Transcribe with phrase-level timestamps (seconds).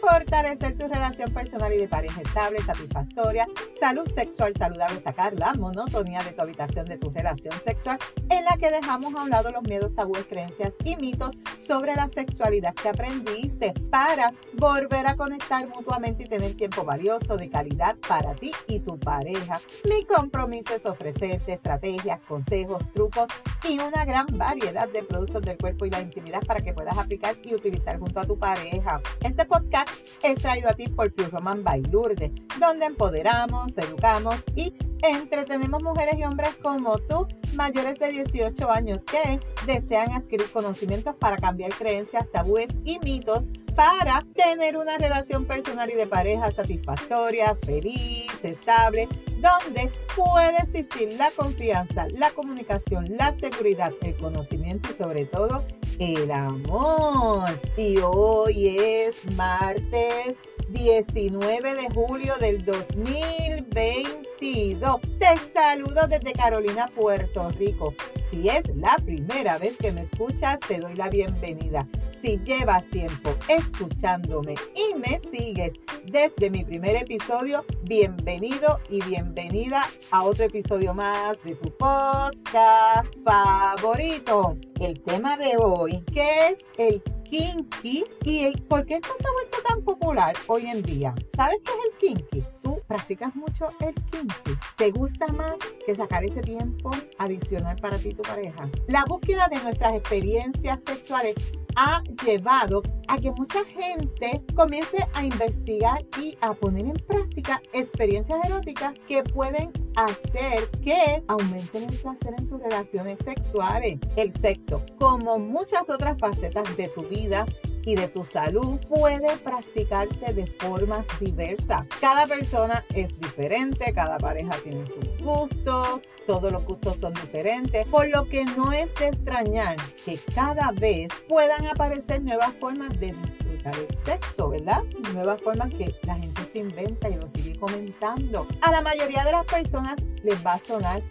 [0.00, 3.46] fortalecer tu relación personal y de pareja estable, satisfactoria,
[3.80, 8.56] salud sexual saludable, sacar la monotonía de tu habitación de tu relación sexual en la
[8.56, 11.36] que dejamos a un lado los miedos, tabúes, creencias y mitos
[11.66, 17.50] sobre la sexualidad que aprendiste para volver a conectar mutuamente y tener tiempo valioso de
[17.50, 19.60] calidad para ti y tu pareja.
[19.84, 23.26] Mi compromiso es ofrecerte estrategias, consejos, trucos
[23.68, 27.36] y una gran variedad de productos del cuerpo y la intimidad para que puedas aplicar
[27.42, 29.00] y utilizar junto a tu pareja.
[29.22, 29.85] Este podcast
[30.22, 36.16] es traído a ti por Pure Roman by Lourdes, donde empoderamos, educamos y entretenemos mujeres
[36.18, 42.30] y hombres como tú, mayores de 18 años, que desean adquirir conocimientos para cambiar creencias,
[42.30, 49.06] tabúes y mitos para tener una relación personal y de pareja satisfactoria, feliz, estable,
[49.38, 55.62] donde puede existir la confianza, la comunicación, la seguridad, el conocimiento y sobre todo
[55.98, 57.48] el amor.
[57.76, 60.36] Y hoy es martes
[60.68, 65.00] 19 de julio del 2022.
[65.18, 67.94] Te saludo desde Carolina, Puerto Rico.
[68.30, 71.86] Si es la primera vez que me escuchas, te doy la bienvenida.
[72.22, 80.24] Si llevas tiempo escuchándome y me sigues desde mi primer episodio, bienvenido y bienvenida a
[80.24, 84.56] otro episodio más de tu podcast favorito.
[84.80, 89.58] El tema de hoy, que es el kinky y por qué esto se ha vuelto
[89.68, 91.14] tan popular hoy en día.
[91.36, 92.55] ¿Sabes qué es el kinky?
[92.96, 94.58] Practicas mucho el kinky.
[94.74, 95.52] ¿Te gusta más
[95.84, 98.70] que sacar ese tiempo adicional para ti y tu pareja?
[98.88, 101.34] La búsqueda de nuestras experiencias sexuales
[101.76, 108.38] ha llevado a que mucha gente comience a investigar y a poner en práctica experiencias
[108.46, 113.98] eróticas que pueden hacer que aumenten el placer en sus relaciones sexuales.
[114.16, 117.44] El sexo, como muchas otras facetas de tu vida,
[117.86, 121.86] y de tu salud puede practicarse de formas diversas.
[122.00, 128.08] Cada persona es diferente, cada pareja tiene sus gustos, todos los gustos son diferentes, por
[128.08, 133.74] lo que no es de extrañar que cada vez puedan aparecer nuevas formas de disfrutar
[133.76, 134.82] el sexo, ¿verdad?
[135.14, 138.48] Nuevas formas que la gente se inventa y lo sigue comentando.
[138.62, 141.02] A la mayoría de las personas les va a sonar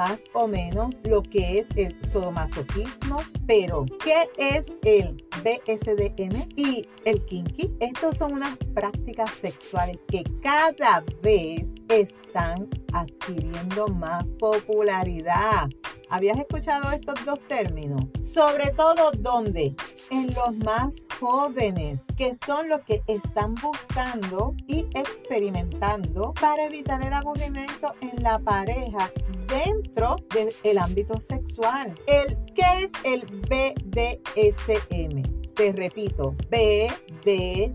[0.00, 7.22] más o menos lo que es el sodomasoquismo, pero ¿qué es el BSDM y el
[7.26, 7.70] kinky?
[7.80, 15.68] Estos son unas prácticas sexuales que cada vez están adquiriendo más popularidad.
[16.08, 18.00] ¿Habías escuchado estos dos términos?
[18.22, 19.74] Sobre todo, ¿dónde?
[20.10, 27.12] En los más jóvenes, que son los que están buscando y experimentando para evitar el
[27.12, 29.10] aburrimiento en la pareja
[29.50, 30.16] dentro
[30.64, 31.94] del ámbito sexual.
[32.06, 35.22] El, ¿Qué es el BDSM?
[35.54, 37.72] Te repito, BDSM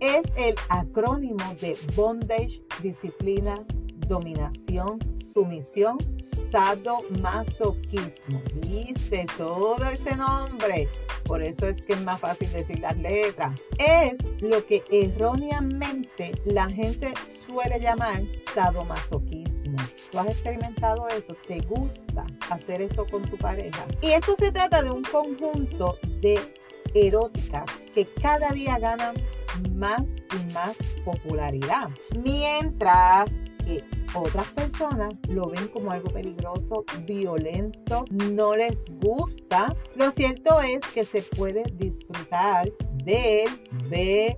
[0.00, 3.54] es el acrónimo de Bondage, Disciplina,
[4.08, 4.98] dominación,
[5.36, 5.98] sumisión,
[6.50, 8.40] sadomasoquismo.
[8.62, 10.88] ¿Viste todo ese nombre?
[11.24, 13.60] Por eso es que es más fácil decir las letras.
[13.78, 17.12] Es lo que erróneamente la gente
[17.46, 18.22] suele llamar
[18.54, 19.65] sadomasoquismo.
[20.10, 21.36] ¿Tú has experimentado eso?
[21.46, 23.86] ¿Te gusta hacer eso con tu pareja?
[24.00, 26.40] Y esto se trata de un conjunto de
[26.94, 27.64] eróticas
[27.94, 29.14] que cada día ganan
[29.74, 31.90] más y más popularidad.
[32.22, 33.30] Mientras
[33.64, 33.84] que
[34.14, 39.74] otras personas lo ven como algo peligroso, violento, no les gusta.
[39.94, 42.70] Lo cierto es que se puede disfrutar
[43.06, 43.48] del
[43.88, 44.34] BDSM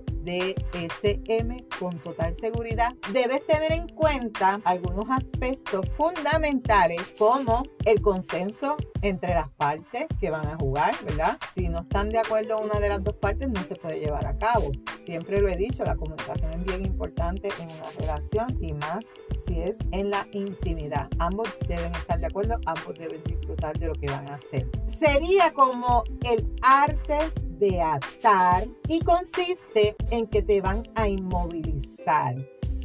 [1.79, 2.93] con total seguridad.
[3.11, 10.45] Debes tener en cuenta algunos aspectos fundamentales como el consenso entre las partes que van
[10.47, 11.39] a jugar, ¿verdad?
[11.55, 14.37] Si no están de acuerdo una de las dos partes, no se puede llevar a
[14.37, 14.71] cabo.
[15.03, 19.03] Siempre lo he dicho, la comunicación es bien importante en una relación y más
[19.47, 21.09] si es en la intimidad.
[21.17, 24.69] Ambos deben estar de acuerdo, ambos deben disfrutar de lo que van a hacer.
[24.99, 32.35] Sería como el arte de atar y consiste en que te van a inmovilizar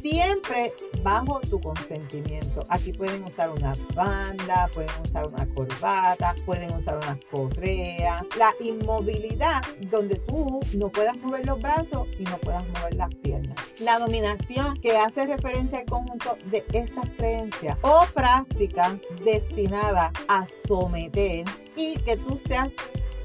[0.05, 2.63] siempre bajo tu consentimiento.
[2.69, 8.23] Aquí pueden usar una banda, pueden usar una corbata, pueden usar una correa.
[8.37, 13.55] La inmovilidad donde tú no puedas mover los brazos y no puedas mover las piernas.
[13.79, 18.93] La dominación que hace referencia al conjunto de estas creencias o prácticas
[19.23, 21.45] destinadas a someter
[21.75, 22.69] y que tú seas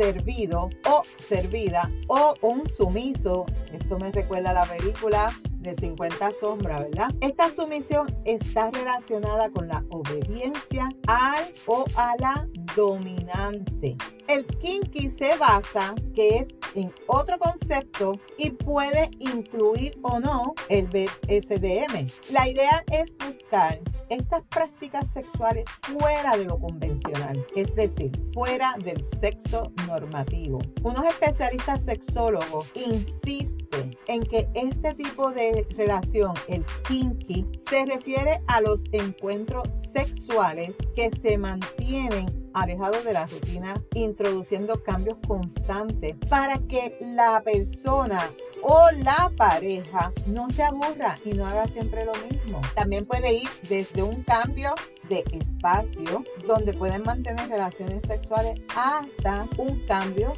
[0.00, 3.44] servido o servida o un sumiso.
[3.70, 7.10] Esto me recuerda a la película de 50 sombras, ¿verdad?
[7.20, 13.98] Esta sumisión está relacionada con la obediencia al o a la dominante.
[14.26, 20.86] El kinky se basa, que es en otro concepto y puede incluir o no el
[20.86, 22.06] BSDM.
[22.32, 29.02] La idea es buscar estas prácticas sexuales fuera de lo convencional, es decir, fuera del
[29.20, 30.60] sexo normativo.
[30.82, 38.60] Unos especialistas sexólogos insisten en que este tipo de relación, el kinky, se refiere a
[38.60, 46.96] los encuentros sexuales que se mantienen alejados de la rutina, introduciendo cambios constantes para que
[47.00, 48.20] la persona
[48.62, 52.60] o la pareja no se aburra y no haga siempre lo mismo.
[52.74, 54.74] También puede ir desde un cambio
[55.08, 60.32] de espacio donde pueden mantener relaciones sexuales hasta un cambio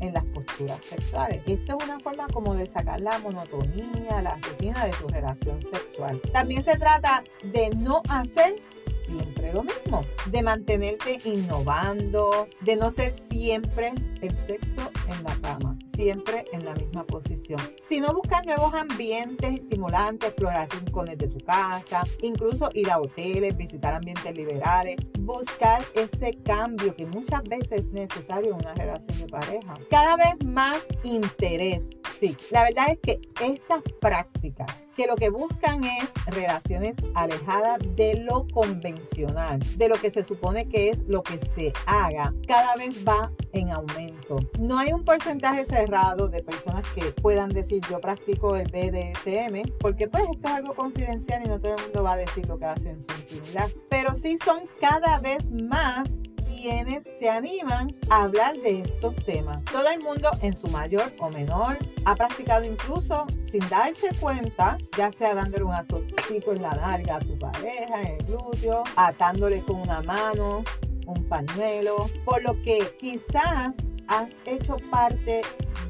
[0.00, 1.42] en las posturas sexuales.
[1.46, 6.20] Esto es una forma como de sacar la monotonía, la rutina de tu relación sexual.
[6.32, 8.56] También se trata de no hacer
[9.06, 15.76] siempre lo mismo, de mantenerte innovando, de no ser siempre el sexo en la cama,
[15.94, 22.02] siempre en la misma posición, sino buscar nuevos ambientes estimulantes, explorar rincones de tu casa,
[22.22, 28.50] incluso ir a hoteles, visitar ambientes liberales, buscar ese cambio que muchas veces es necesario
[28.50, 29.74] en una relación de pareja.
[29.90, 31.84] Cada vez más interés.
[32.18, 38.14] Sí, la verdad es que estas prácticas que lo que buscan es relaciones alejadas de
[38.14, 43.06] lo convencional, de lo que se supone que es lo que se haga, cada vez
[43.06, 44.38] va en aumento.
[44.58, 50.08] No hay un porcentaje cerrado de personas que puedan decir yo practico el BDSM, porque
[50.08, 52.64] pues esto es algo confidencial y no todo el mundo va a decir lo que
[52.64, 56.08] hace en su intimidad, pero sí son cada vez más
[56.56, 59.62] quienes se animan a hablar de estos temas.
[59.64, 65.12] Todo el mundo en su mayor o menor ha practicado incluso sin darse cuenta, ya
[65.12, 69.80] sea dándole un azotito en la nalga a su pareja, en el glúteo, atándole con
[69.80, 70.64] una mano,
[71.06, 73.74] un pañuelo, por lo que quizás
[74.08, 75.42] has hecho parte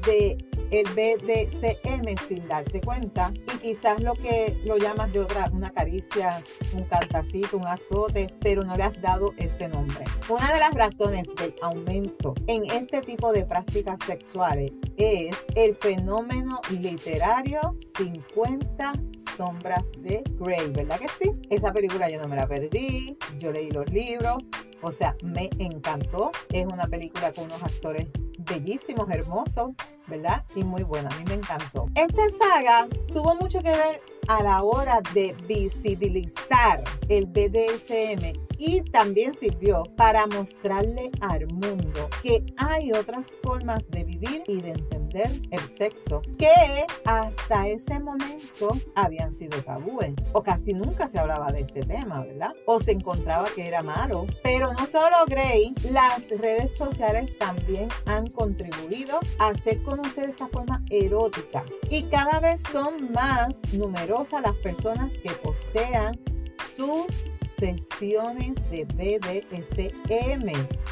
[0.05, 0.37] de
[0.71, 6.41] el BDCM sin darte cuenta y quizás lo que lo llamas de otra, una caricia,
[6.73, 10.03] un cantacito, un azote, pero no le has dado ese nombre.
[10.29, 16.59] Una de las razones del aumento en este tipo de prácticas sexuales es el fenómeno
[16.69, 18.93] literario 50
[19.35, 21.31] sombras de Grey, ¿verdad que sí?
[21.49, 24.37] Esa película yo no me la perdí, yo leí los libros,
[24.81, 26.31] o sea, me encantó.
[26.51, 28.07] Es una película con unos actores
[28.49, 29.71] bellísimos, hermosos,
[30.07, 30.43] ¿verdad?
[30.55, 31.87] Y muy buena, a mí me encantó.
[31.95, 39.33] Esta saga tuvo mucho que ver a la hora de visibilizar el BDSM y también
[39.39, 45.77] sirvió para mostrarle al mundo que hay otras formas de vivir y de entender el
[45.77, 51.81] sexo que hasta ese momento habían sido tabúes o casi nunca se hablaba de este
[51.81, 52.53] tema, ¿verdad?
[52.65, 54.25] O se encontraba que era malo.
[54.43, 60.83] Pero no solo Grey, las redes sociales también han contribuido a hacer conocer esta forma
[60.89, 66.17] erótica y cada vez son más numerosas las personas que postean
[66.75, 67.05] sus
[67.57, 70.51] sesiones de BDSM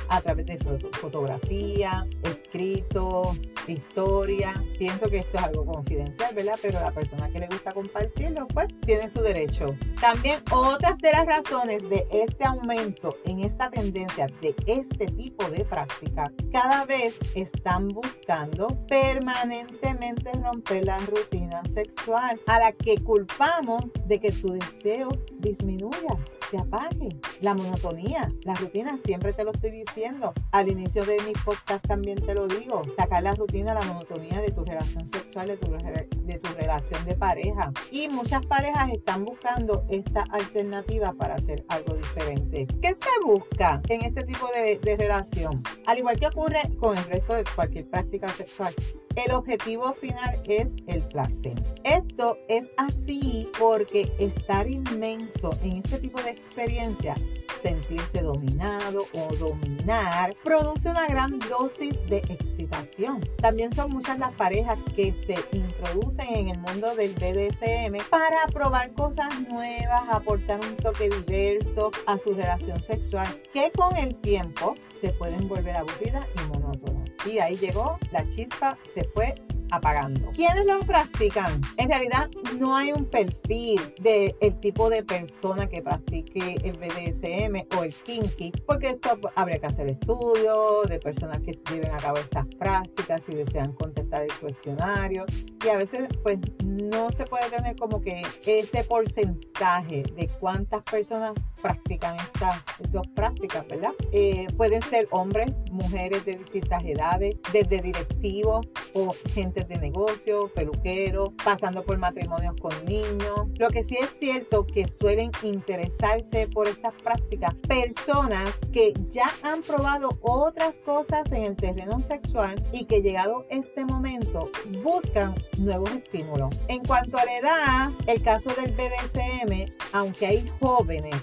[0.10, 0.58] a través de
[0.94, 3.36] fotografía, escrito,
[3.68, 4.54] historia.
[4.78, 6.58] Pienso que esto es algo confidencial, ¿verdad?
[6.62, 9.76] Pero la persona que le gusta compartirlo, pues tiene su derecho.
[10.00, 15.66] También otras de las razones de este aumento en esta tendencia de este tipo de
[15.66, 24.20] práctica, cada vez están buscando permanentemente romper la rutina sexual a la que culpamos de
[24.20, 26.18] que tu deseo disminuya
[26.50, 27.10] se apague.
[27.42, 30.34] La monotonía, la rutina, siempre te lo estoy diciendo.
[30.52, 32.82] Al inicio de mi podcast también te lo digo.
[32.98, 37.16] Sacar la rutina, la monotonía de tu relación sexual, de tu, de tu relación de
[37.16, 37.72] pareja.
[37.92, 42.68] Y muchas parejas están buscando esta alternativa para hacer algo diferente.
[42.82, 45.62] ¿Qué se busca en este tipo de, de relación?
[45.86, 48.74] Al igual que ocurre con el resto de cualquier práctica sexual,
[49.16, 51.54] el objetivo final es el placer.
[51.84, 57.16] Esto es así porque estar inmenso en este tipo de experiencia,
[57.62, 63.22] sentirse dominado o dominar, produce una gran dosis de excitación.
[63.38, 68.94] También son muchas las parejas que se introducen en el mundo del BDSM para probar
[68.94, 75.10] cosas nuevas, aportar un toque diverso a su relación sexual, que con el tiempo se
[75.12, 77.05] pueden volver aburridas y monótonas.
[77.26, 79.36] Y ahí llegó la chispa, se fue
[79.72, 80.32] apagando.
[80.32, 81.62] ¿Quiénes lo practican?
[81.78, 87.78] En realidad no hay un perfil del el tipo de persona que practique el BDSM
[87.78, 92.18] o el kinky, porque esto habría que hacer estudios de personas que lleven a cabo
[92.18, 95.26] estas prácticas y desean contestar el cuestionario.
[95.64, 101.34] Y a veces pues no se puede tener como que ese porcentaje de cuántas personas
[101.66, 103.90] practican estas dos prácticas, ¿verdad?
[104.12, 111.30] Eh, pueden ser hombres, mujeres de distintas edades, desde directivos o gente de negocio, peluqueros,
[111.44, 113.48] pasando por matrimonios con niños.
[113.58, 119.64] Lo que sí es cierto que suelen interesarse por estas prácticas personas que ya han
[119.64, 124.52] probado otras cosas en el terreno sexual y que llegado este momento
[124.84, 126.70] buscan nuevos estímulos.
[126.70, 131.16] En cuanto a la edad, el caso del BDSM, aunque hay jóvenes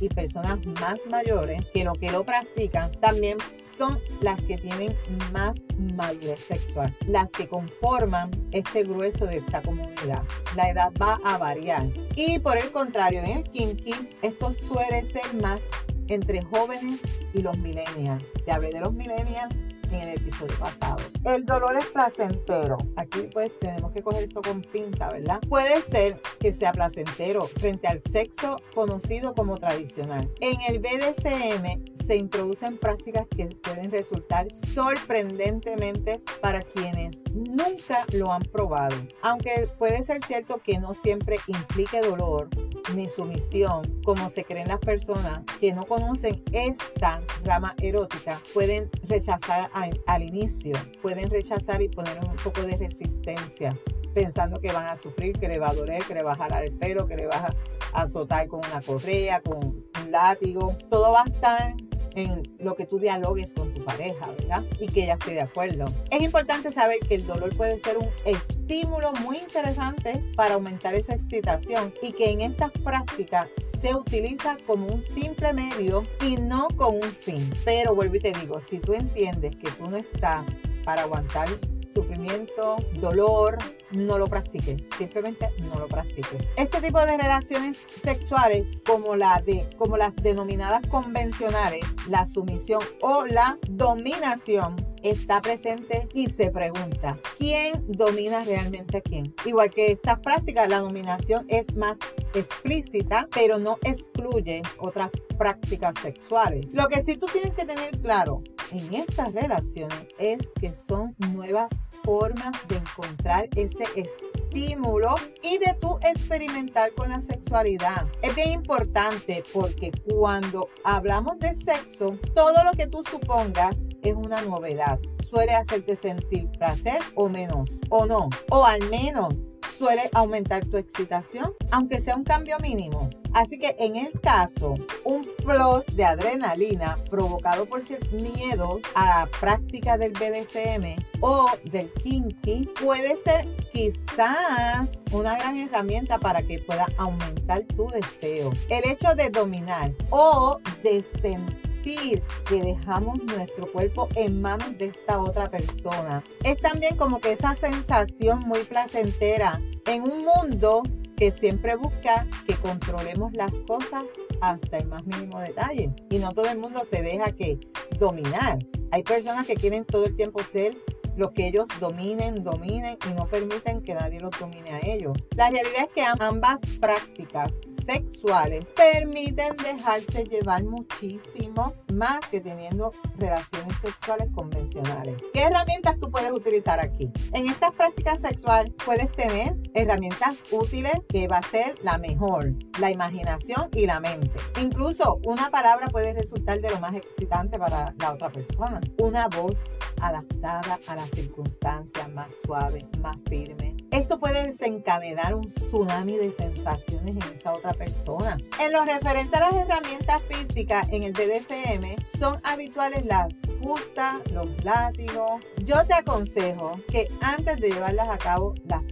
[0.00, 3.38] y personas más mayores que lo que lo practican también
[3.76, 4.94] son las que tienen
[5.32, 5.56] más
[5.94, 10.22] madurez sexual, las que conforman este grueso de esta comunidad.
[10.54, 11.86] La edad va a variar.
[12.14, 15.60] Y por el contrario, en el kinky, esto suele ser más
[16.08, 17.00] entre jóvenes
[17.32, 18.24] y los millennials.
[18.44, 19.54] Te hablé de los millennials
[19.90, 20.96] en el episodio pasado.
[21.24, 22.78] El dolor es placentero.
[22.96, 25.40] Aquí pues tenemos que coger esto con pinza, ¿verdad?
[25.48, 30.30] Puede ser que sea placentero frente al sexo conocido como tradicional.
[30.40, 38.42] En el BDSM se introducen prácticas que pueden resultar sorprendentemente para quienes nunca lo han
[38.42, 38.96] probado.
[39.22, 42.48] Aunque puede ser cierto que no siempre implique dolor,
[42.96, 49.70] ni sumisión, como se creen las personas que no conocen esta rama erótica, pueden rechazar
[50.06, 53.78] al inicio, pueden rechazar y poner un poco de resistencia,
[54.14, 56.64] pensando que van a sufrir, que le va a doler, que le va a jalar
[56.64, 57.52] el pelo, que le va
[57.92, 60.76] a azotar con una correa, con un látigo.
[60.88, 61.74] Todo va a estar
[62.14, 64.64] en lo que tú dialogues con tu pareja, ¿verdad?
[64.78, 65.84] Y que ella esté de acuerdo.
[66.10, 71.14] Es importante saber que el dolor puede ser un estímulo muy interesante para aumentar esa
[71.14, 73.48] excitación y que en estas prácticas
[73.80, 77.50] se utiliza como un simple medio y no con un fin.
[77.64, 80.46] Pero vuelvo y te digo, si tú entiendes que tú no estás
[80.84, 81.48] para aguantar
[81.92, 83.58] sufrimiento, dolor,
[83.92, 84.76] no lo practique.
[84.96, 86.38] Simplemente no lo practique.
[86.56, 93.24] Este tipo de relaciones sexuales, como, la de, como las denominadas convencionales, la sumisión o
[93.24, 99.34] la dominación, está presente y se pregunta, ¿quién domina realmente a quién?
[99.44, 101.96] Igual que estas prácticas, la dominación es más
[102.34, 106.66] explícita, pero no excluye otras prácticas sexuales.
[106.72, 108.42] Lo que sí tú tienes que tener claro
[108.72, 111.70] en estas relaciones es que son nuevas
[112.04, 118.06] formas de encontrar ese estímulo y de tú experimentar con la sexualidad.
[118.22, 124.40] Es bien importante porque cuando hablamos de sexo, todo lo que tú supongas es una
[124.42, 124.98] novedad.
[125.28, 129.34] Suele hacerte sentir placer o menos, o no, o al menos
[129.78, 133.08] suele aumentar tu excitación, aunque sea un cambio mínimo.
[133.32, 134.74] Así que en el caso,
[135.04, 141.92] un plus de adrenalina provocado por cierto miedo a la práctica del BDSM o del
[142.02, 148.50] kinky puede ser quizás una gran herramienta para que pueda aumentar tu deseo.
[148.68, 155.20] El hecho de dominar o de sentir que dejamos nuestro cuerpo en manos de esta
[155.20, 156.22] otra persona.
[156.44, 160.82] Es también como que esa sensación muy placentera en un mundo
[161.16, 164.04] que siempre busca que controlemos las cosas
[164.40, 165.90] hasta el más mínimo detalle.
[166.08, 167.58] Y no todo el mundo se deja que
[167.98, 168.58] dominar.
[168.90, 170.76] Hay personas que quieren todo el tiempo ser
[171.16, 175.16] lo que ellos dominen, dominen y no permiten que nadie los domine a ellos.
[175.36, 177.52] La realidad es que ambas prácticas
[177.86, 185.16] sexuales permiten dejarse llevar muchísimo más que teniendo relaciones sexuales convencionales.
[185.32, 187.10] ¿Qué herramientas tú puedes utilizar aquí?
[187.32, 192.90] En estas prácticas sexuales puedes tener herramientas útiles que va a ser la mejor, la
[192.90, 194.32] imaginación y la mente.
[194.60, 198.80] Incluso una palabra puede resultar de lo más excitante para la otra persona.
[198.98, 199.56] Una voz
[200.00, 203.76] adaptada a las circunstancias, más suave, más firme.
[203.90, 208.36] Esto puede desencadenar un tsunami de sensaciones en esa otra persona.
[208.60, 214.46] En lo referente a las herramientas físicas en el BDSM, son habituales las fustas, los
[214.64, 215.42] látigos.
[215.64, 218.82] Yo te aconsejo que antes de llevarlas a cabo las,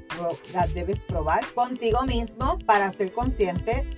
[0.52, 3.88] las debes probar contigo mismo para ser consciente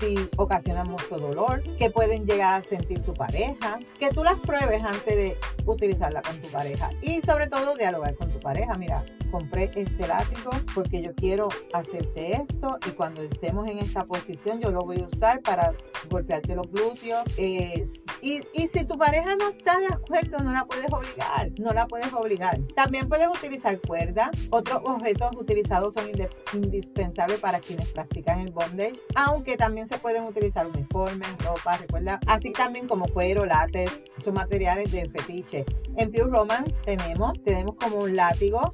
[0.00, 4.82] si ocasionan mucho dolor, que pueden llegar a sentir tu pareja, que tú las pruebes
[4.82, 9.70] antes de utilizarla con tu pareja y sobre todo dialogar con tu pareja, mira, compré
[9.74, 14.80] este látigo porque yo quiero hacerte esto y cuando estemos en esta posición yo lo
[14.80, 15.72] voy a usar para
[16.08, 17.22] golpearte los glúteos.
[17.38, 17.82] y,
[18.22, 22.12] y si tu pareja no está de acuerdo, no la puedes obligar, no la puedes
[22.12, 22.58] obligar.
[22.74, 24.30] También puedes utilizar cuerda.
[24.50, 26.10] Otros objetos utilizados son
[26.52, 32.52] indispensables para quienes practican el bondage, aunque también se pueden utilizar uniformes, ropa, recuerda, así
[32.52, 33.92] también como cuero, látex,
[34.22, 35.64] son materiales de fetiche.
[35.96, 38.16] En Pure Romance tenemos, tenemos como un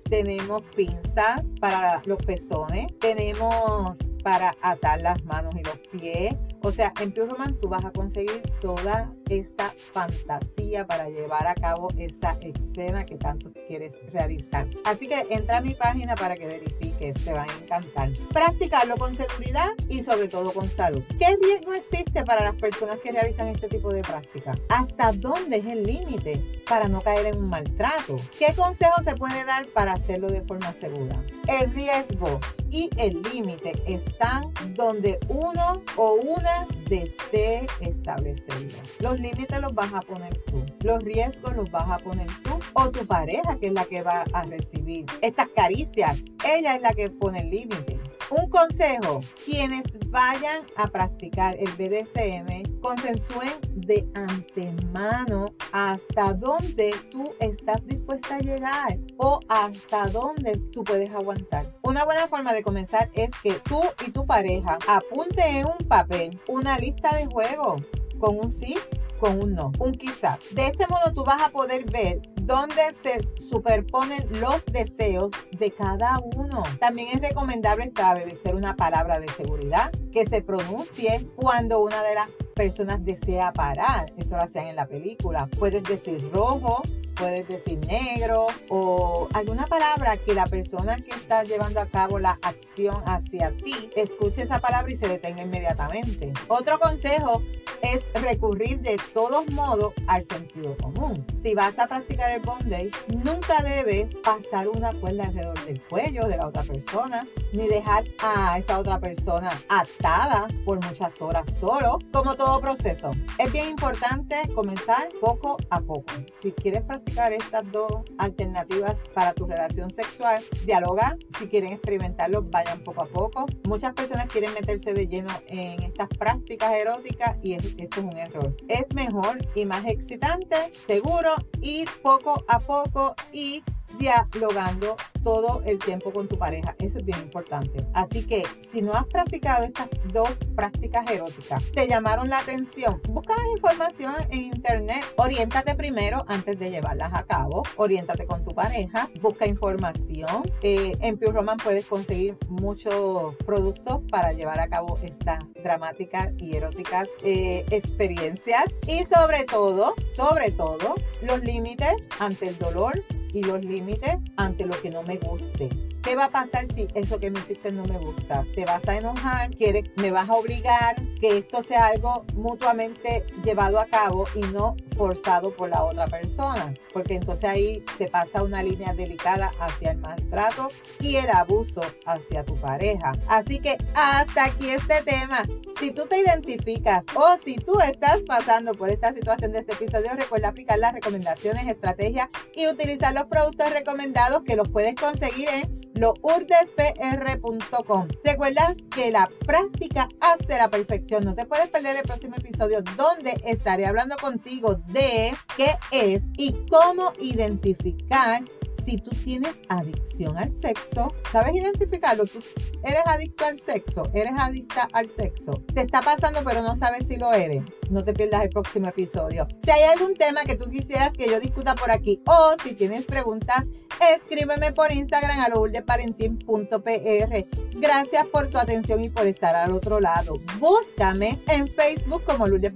[0.08, 3.96] tenemos pinzas para los pezones, tenemos
[4.26, 6.34] para atar las manos y los pies.
[6.60, 11.54] O sea, en Pure Romance tú vas a conseguir toda esta fantasía para llevar a
[11.54, 14.66] cabo esa escena que tanto quieres realizar.
[14.84, 18.10] Así que entra a mi página para que verifiques, te va a encantar.
[18.32, 21.04] Practicarlo con seguridad y sobre todo con salud.
[21.20, 24.56] ¿Qué riesgo existe para las personas que realizan este tipo de práctica?
[24.70, 28.16] ¿Hasta dónde es el límite para no caer en un maltrato?
[28.36, 31.22] ¿Qué consejo se puede dar para hacerlo de forma segura?
[31.46, 32.40] El riesgo
[32.70, 33.74] y el límite
[34.16, 38.78] están donde uno o una desee establecerlo.
[39.00, 42.90] Los límites los vas a poner tú, los riesgos los vas a poner tú o
[42.90, 46.22] tu pareja que es la que va a recibir estas caricias.
[46.46, 48.00] Ella es la que pone el límite.
[48.30, 57.86] Un consejo, quienes vayan a practicar el BDSM, consensúen de antemano hasta dónde tú estás
[57.86, 61.76] dispuesta a llegar o hasta dónde tú puedes aguantar.
[61.82, 66.40] Una buena forma de comenzar es que tú y tu pareja apunten en un papel
[66.48, 67.82] una lista de juegos
[68.18, 68.76] con un sí
[69.18, 70.38] con un no, un quizá.
[70.52, 76.18] De este modo tú vas a poder ver dónde se superponen los deseos de cada
[76.36, 76.62] uno.
[76.78, 82.28] También es recomendable establecer una palabra de seguridad que se pronuncie cuando una de las
[82.54, 84.06] personas desea parar.
[84.16, 85.48] Eso lo hacían en la película.
[85.58, 86.82] Puedes decir rojo,
[87.16, 92.38] puedes decir negro o alguna palabra que la persona que está llevando a cabo la
[92.42, 96.32] acción hacia ti escuche esa palabra y se detenga inmediatamente.
[96.48, 97.42] Otro consejo
[97.82, 101.24] es recurrir de todos modos al sentido común.
[101.42, 102.90] Si vas a practicar el bondage,
[103.24, 108.58] nunca debes pasar una cuerda alrededor del cuello de la otra persona, ni dejar a
[108.58, 113.10] esa otra persona atada por muchas horas solo, como todo proceso.
[113.38, 116.14] Es bien importante comenzar poco a poco.
[116.40, 121.18] Si quieres practicar estas dos alternativas para tu relación sexual, dialoga.
[121.38, 123.44] Si quieren experimentarlo, vayan poco a poco.
[123.68, 128.56] Muchas personas quieren meterse de lleno en estas prácticas eróticas y esto es un error.
[128.68, 133.62] Es mejor y más excitante, seguro, ir poco a poco y
[133.98, 136.74] dialogando todo el tiempo con tu pareja.
[136.78, 137.84] Eso es bien importante.
[137.94, 143.34] Así que si no has practicado estas dos prácticas eróticas, te llamaron la atención, busca
[143.34, 145.04] más información en internet.
[145.16, 147.64] Oriéntate primero antes de llevarlas a cabo.
[147.76, 149.10] Oriéntate con tu pareja.
[149.20, 150.42] Busca información.
[150.62, 156.56] Eh, en Pure Roman puedes conseguir muchos productos para llevar a cabo estas dramáticas y
[156.56, 158.64] eróticas eh, experiencias.
[158.86, 163.02] Y sobre todo, sobre todo, los límites ante el dolor
[163.36, 165.68] y los límites ante lo que no me guste.
[166.06, 168.44] ¿Qué va a pasar si eso que me hiciste no me gusta?
[168.54, 169.50] ¿Te vas a enojar?
[169.50, 174.76] ¿Quieres, ¿Me vas a obligar que esto sea algo mutuamente llevado a cabo y no
[174.96, 176.72] forzado por la otra persona?
[176.92, 180.68] Porque entonces ahí se pasa una línea delicada hacia el maltrato
[181.00, 183.10] y el abuso hacia tu pareja.
[183.26, 185.42] Así que hasta aquí este tema.
[185.80, 190.12] Si tú te identificas o si tú estás pasando por esta situación de este episodio,
[190.14, 195.76] recuerda aplicar las recomendaciones, estrategias y utilizar los productos recomendados que los puedes conseguir en
[195.96, 198.08] lourdespr.com.
[198.24, 201.24] Recuerda que la práctica hace la perfección.
[201.24, 206.54] No te puedes perder el próximo episodio donde estaré hablando contigo de qué es y
[206.68, 208.42] cómo identificar
[208.84, 212.26] si tú tienes adicción al sexo, ¿sabes identificarlo?
[212.26, 212.38] Tú
[212.82, 215.52] eres adicto al sexo, eres adicta al sexo.
[215.74, 217.62] Te está pasando pero no sabes si lo eres.
[217.90, 219.46] No te pierdas el próximo episodio.
[219.64, 223.04] Si hay algún tema que tú quisieras que yo discuta por aquí o si tienes
[223.04, 223.66] preguntas,
[224.14, 227.46] escríbeme por Instagram a lourdeparentín.pr.
[227.78, 230.34] Gracias por tu atención y por estar al otro lado.
[230.58, 232.72] Búscame en Facebook como Lourdes.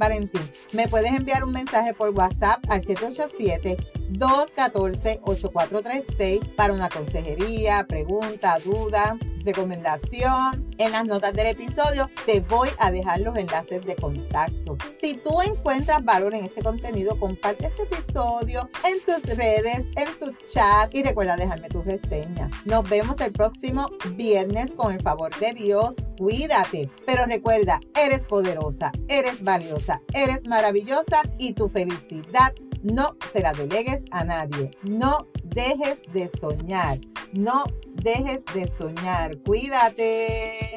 [0.72, 9.18] Me puedes enviar un mensaje por WhatsApp al 787 214-8436 para una consejería, pregunta, duda,
[9.44, 10.70] recomendación.
[10.78, 14.78] En las notas del episodio te voy a dejar los enlaces de contacto.
[15.00, 20.32] Si tú encuentras valor en este contenido, comparte este episodio en tus redes, en tu
[20.52, 22.48] chat y recuerda dejarme tu reseña.
[22.64, 25.94] Nos vemos el próximo viernes con el favor de Dios.
[26.18, 33.52] Cuídate, pero recuerda, eres poderosa, eres valiosa, eres maravillosa y tu felicidad no se la
[33.52, 34.70] delegues a nadie.
[34.82, 36.98] No dejes de soñar.
[37.32, 39.38] No dejes de soñar.
[39.38, 40.76] Cuídate.